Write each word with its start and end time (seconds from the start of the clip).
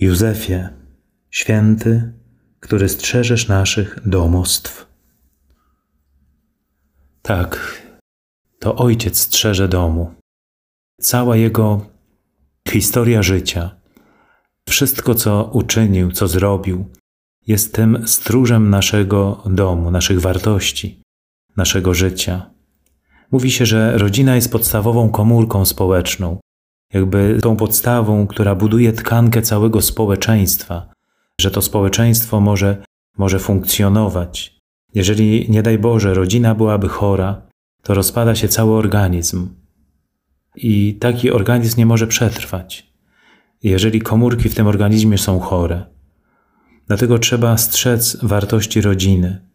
Józefie, 0.00 0.68
święty, 1.30 2.12
który 2.60 2.88
strzeżesz 2.88 3.48
naszych 3.48 3.98
domostw. 4.06 4.86
Tak, 7.22 7.82
to 8.60 8.76
ojciec 8.76 9.18
strzeże 9.18 9.68
domu. 9.68 10.14
Cała 11.00 11.36
jego 11.36 11.86
historia 12.68 13.22
życia, 13.22 13.76
wszystko 14.68 15.14
co 15.14 15.50
uczynił, 15.52 16.12
co 16.12 16.28
zrobił, 16.28 16.84
jest 17.46 17.74
tym 17.74 18.08
stróżem 18.08 18.70
naszego 18.70 19.42
domu, 19.46 19.90
naszych 19.90 20.20
wartości, 20.20 21.02
naszego 21.56 21.94
życia. 21.94 22.50
Mówi 23.30 23.50
się, 23.50 23.66
że 23.66 23.98
rodzina 23.98 24.34
jest 24.34 24.52
podstawową 24.52 25.10
komórką 25.10 25.64
społeczną, 25.64 26.40
jakby 26.92 27.38
tą 27.42 27.56
podstawą, 27.56 28.26
która 28.26 28.54
buduje 28.54 28.92
tkankę 28.92 29.42
całego 29.42 29.82
społeczeństwa, 29.82 30.92
że 31.40 31.50
to 31.50 31.62
społeczeństwo 31.62 32.40
może, 32.40 32.84
może 33.18 33.38
funkcjonować. 33.38 34.60
Jeżeli, 34.94 35.50
nie 35.50 35.62
daj 35.62 35.78
Boże, 35.78 36.14
rodzina 36.14 36.54
byłaby 36.54 36.88
chora, 36.88 37.42
to 37.82 37.94
rozpada 37.94 38.34
się 38.34 38.48
cały 38.48 38.72
organizm. 38.72 39.48
I 40.56 40.94
taki 40.94 41.30
organizm 41.30 41.78
nie 41.78 41.86
może 41.86 42.06
przetrwać, 42.06 42.92
jeżeli 43.62 44.00
komórki 44.00 44.48
w 44.48 44.54
tym 44.54 44.66
organizmie 44.66 45.18
są 45.18 45.40
chore. 45.40 45.84
Dlatego 46.86 47.18
trzeba 47.18 47.56
strzec 47.56 48.16
wartości 48.22 48.80
rodziny, 48.80 49.46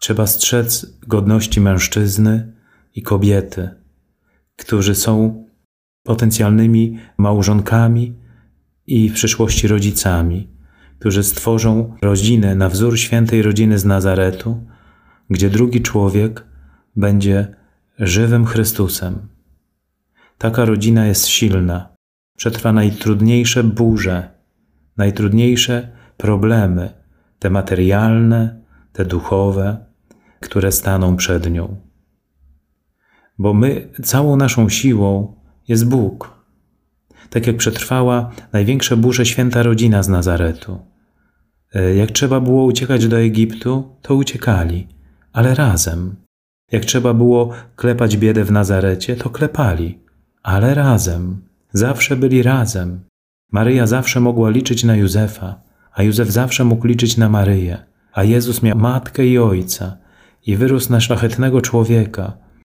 trzeba 0.00 0.26
strzec 0.26 0.86
godności 1.06 1.60
mężczyzny 1.60 2.52
i 2.94 3.02
kobiety, 3.02 3.70
którzy 4.56 4.94
są 4.94 5.44
potencjalnymi 6.10 6.98
małżonkami 7.18 8.14
i 8.86 9.08
w 9.08 9.14
przyszłości 9.14 9.68
rodzicami, 9.68 10.48
którzy 10.98 11.22
stworzą 11.22 11.96
rodzinę 12.02 12.54
na 12.54 12.68
wzór 12.68 12.98
świętej 12.98 13.42
rodziny 13.42 13.78
z 13.78 13.84
Nazaretu, 13.84 14.66
gdzie 15.30 15.50
drugi 15.50 15.82
człowiek 15.82 16.44
będzie 16.96 17.54
żywym 17.98 18.46
Chrystusem. 18.46 19.28
Taka 20.38 20.64
rodzina 20.64 21.06
jest 21.06 21.26
silna, 21.26 21.88
przetrwa 22.36 22.72
najtrudniejsze 22.72 23.64
burze, 23.64 24.30
najtrudniejsze 24.96 25.88
problemy, 26.16 26.92
te 27.38 27.50
materialne, 27.50 28.60
te 28.92 29.04
duchowe, 29.04 29.86
które 30.40 30.72
staną 30.72 31.16
przed 31.16 31.50
nią. 31.50 31.76
Bo 33.38 33.54
my 33.54 33.88
całą 34.02 34.36
naszą 34.36 34.68
siłą 34.68 35.39
jest 35.70 35.88
Bóg. 35.88 36.40
Tak 37.30 37.46
jak 37.46 37.56
przetrwała 37.56 38.30
największe 38.52 38.96
burze 38.96 39.26
święta 39.26 39.62
rodzina 39.62 40.02
z 40.02 40.08
Nazaretu. 40.08 40.78
E, 41.74 41.94
jak 41.94 42.10
trzeba 42.10 42.40
było 42.40 42.64
uciekać 42.64 43.06
do 43.06 43.18
Egiptu, 43.18 43.96
to 44.02 44.14
uciekali, 44.14 44.88
ale 45.32 45.54
razem. 45.54 46.16
Jak 46.72 46.84
trzeba 46.84 47.14
było 47.14 47.50
klepać 47.76 48.16
biedę 48.16 48.44
w 48.44 48.52
Nazarecie, 48.52 49.16
to 49.16 49.30
klepali, 49.30 49.98
ale 50.42 50.74
razem. 50.74 51.42
Zawsze 51.72 52.16
byli 52.16 52.42
razem. 52.42 53.00
Maryja 53.52 53.86
zawsze 53.86 54.20
mogła 54.20 54.50
liczyć 54.50 54.84
na 54.84 54.96
Józefa, 54.96 55.60
a 55.92 56.02
Józef 56.02 56.30
zawsze 56.30 56.64
mógł 56.64 56.86
liczyć 56.86 57.16
na 57.16 57.28
Maryję, 57.28 57.78
a 58.12 58.24
Jezus 58.24 58.62
miał 58.62 58.78
matkę 58.78 59.26
i 59.26 59.38
ojca 59.38 59.96
i 60.46 60.56
wyrósł 60.56 60.92
na 60.92 61.00
szlachetnego 61.00 61.60
człowieka, 61.60 62.36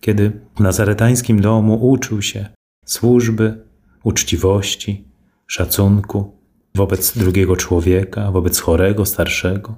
kiedy 0.00 0.32
w 0.56 0.60
nazaretańskim 0.60 1.40
domu 1.40 1.88
uczył 1.90 2.22
się 2.22 2.53
służby, 2.84 3.64
uczciwości, 4.04 5.04
szacunku 5.46 6.36
wobec 6.74 7.18
drugiego 7.18 7.56
człowieka, 7.56 8.30
wobec 8.30 8.60
chorego, 8.60 9.06
starszego, 9.06 9.74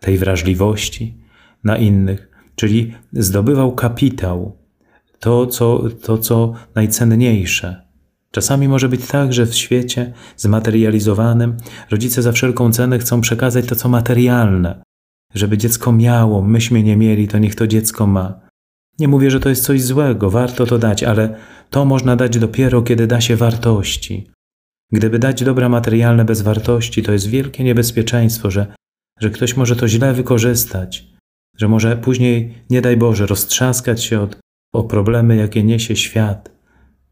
tej 0.00 0.18
wrażliwości 0.18 1.18
na 1.64 1.76
innych, 1.76 2.28
czyli 2.54 2.94
zdobywał 3.12 3.74
kapitał, 3.74 4.56
to 5.18 5.46
co, 5.46 5.84
to, 6.02 6.18
co 6.18 6.52
najcenniejsze. 6.74 7.84
Czasami 8.30 8.68
może 8.68 8.88
być 8.88 9.06
tak, 9.06 9.32
że 9.32 9.46
w 9.46 9.54
świecie 9.54 10.12
zmaterializowanym 10.36 11.56
rodzice 11.90 12.22
za 12.22 12.32
wszelką 12.32 12.72
cenę 12.72 12.98
chcą 12.98 13.20
przekazać 13.20 13.66
to, 13.66 13.76
co 13.76 13.88
materialne, 13.88 14.82
żeby 15.34 15.58
dziecko 15.58 15.92
miało, 15.92 16.42
myśmy 16.42 16.82
nie 16.82 16.96
mieli, 16.96 17.28
to 17.28 17.38
niech 17.38 17.54
to 17.54 17.66
dziecko 17.66 18.06
ma. 18.06 18.43
Nie 18.98 19.08
mówię, 19.08 19.30
że 19.30 19.40
to 19.40 19.48
jest 19.48 19.64
coś 19.64 19.82
złego, 19.82 20.30
warto 20.30 20.66
to 20.66 20.78
dać, 20.78 21.02
ale 21.02 21.36
to 21.70 21.84
można 21.84 22.16
dać 22.16 22.38
dopiero, 22.38 22.82
kiedy 22.82 23.06
da 23.06 23.20
się 23.20 23.36
wartości. 23.36 24.30
Gdyby 24.92 25.18
dać 25.18 25.44
dobra 25.44 25.68
materialne 25.68 26.24
bez 26.24 26.42
wartości, 26.42 27.02
to 27.02 27.12
jest 27.12 27.26
wielkie 27.26 27.64
niebezpieczeństwo, 27.64 28.50
że, 28.50 28.66
że 29.20 29.30
ktoś 29.30 29.56
może 29.56 29.76
to 29.76 29.88
źle 29.88 30.12
wykorzystać, 30.12 31.06
że 31.58 31.68
może 31.68 31.96
później, 31.96 32.54
nie 32.70 32.80
daj 32.82 32.96
Boże, 32.96 33.26
roztrzaskać 33.26 34.04
się 34.04 34.20
od, 34.20 34.38
o 34.72 34.84
problemy, 34.84 35.36
jakie 35.36 35.64
niesie 35.64 35.96
świat, 35.96 36.50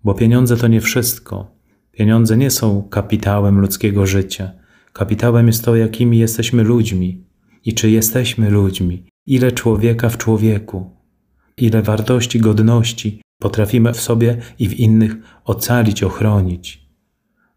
bo 0.04 0.14
pieniądze 0.14 0.56
to 0.56 0.68
nie 0.68 0.80
wszystko. 0.80 1.62
Pieniądze 1.92 2.36
nie 2.36 2.50
są 2.50 2.88
kapitałem 2.90 3.60
ludzkiego 3.60 4.06
życia. 4.06 4.52
Kapitałem 4.92 5.46
jest 5.46 5.64
to, 5.64 5.76
jakimi 5.76 6.18
jesteśmy 6.18 6.62
ludźmi 6.62 7.24
i 7.64 7.74
czy 7.74 7.90
jesteśmy 7.90 8.50
ludźmi, 8.50 9.06
ile 9.26 9.52
człowieka 9.52 10.08
w 10.08 10.18
człowieku, 10.18 10.90
ile 11.56 11.82
wartości, 11.82 12.40
godności 12.40 13.22
potrafimy 13.38 13.92
w 13.92 14.00
sobie 14.00 14.36
i 14.58 14.68
w 14.68 14.74
innych 14.74 15.16
ocalić, 15.44 16.02
ochronić. 16.02 16.88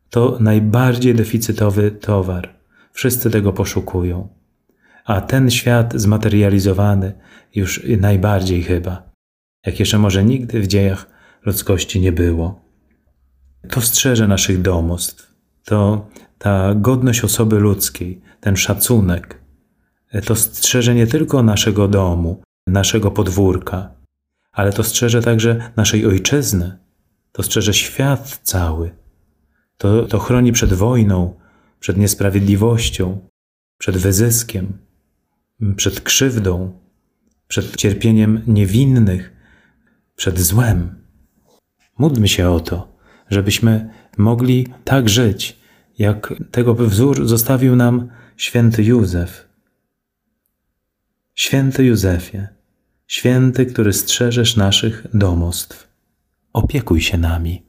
To 0.09 0.37
najbardziej 0.39 1.15
deficytowy 1.15 1.91
towar. 1.91 2.55
Wszyscy 2.91 3.29
tego 3.29 3.53
poszukują. 3.53 4.27
A 5.05 5.21
ten 5.21 5.51
świat 5.51 5.93
zmaterializowany 5.95 7.13
już 7.55 7.83
najbardziej 7.99 8.63
chyba, 8.63 9.11
jak 9.65 9.79
jeszcze 9.79 9.97
może 9.97 10.23
nigdy 10.23 10.61
w 10.61 10.67
dziejach 10.67 11.07
ludzkości 11.45 12.01
nie 12.01 12.11
było. 12.11 12.61
To 13.69 13.81
strzeże 13.81 14.27
naszych 14.27 14.61
domostw, 14.61 15.35
to 15.65 16.07
ta 16.37 16.75
godność 16.75 17.23
osoby 17.23 17.59
ludzkiej, 17.59 18.21
ten 18.39 18.55
szacunek, 18.55 19.39
to 20.25 20.35
strzeże 20.35 20.95
nie 20.95 21.07
tylko 21.07 21.43
naszego 21.43 21.87
domu, 21.87 22.41
naszego 22.67 23.11
podwórka, 23.11 23.95
ale 24.51 24.73
to 24.73 24.83
strzeże 24.83 25.21
także 25.21 25.71
naszej 25.75 26.05
ojczyzny, 26.05 26.77
to 27.31 27.43
strzeże 27.43 27.73
świat 27.73 28.39
cały. 28.43 28.95
To, 29.77 30.05
to 30.05 30.19
chroni 30.19 30.51
przed 30.51 30.73
wojną, 30.73 31.39
przed 31.79 31.97
niesprawiedliwością, 31.97 33.29
przed 33.77 33.97
wyzyskiem, 33.97 34.77
przed 35.75 36.01
krzywdą, 36.01 36.79
przed 37.47 37.75
cierpieniem 37.75 38.41
niewinnych, 38.47 39.33
przed 40.15 40.39
złem. 40.39 41.05
Módlmy 41.97 42.27
się 42.27 42.49
o 42.49 42.59
to, 42.59 42.97
żebyśmy 43.29 43.89
mogli 44.17 44.67
tak 44.83 45.09
żyć, 45.09 45.59
jak 45.97 46.33
tego 46.51 46.75
wzór 46.75 47.27
zostawił 47.27 47.75
nam 47.75 48.09
święty 48.37 48.83
Józef. 48.83 49.49
Święty 51.35 51.85
Józefie, 51.85 52.47
święty, 53.07 53.65
który 53.65 53.93
strzeżesz 53.93 54.55
naszych 54.55 55.07
domostw, 55.13 55.87
opiekuj 56.53 57.01
się 57.01 57.17
nami. 57.17 57.64